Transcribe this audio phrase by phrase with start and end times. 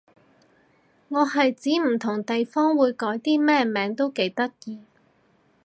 [1.09, 4.79] 我係指唔同地方會改啲咩名都幾得意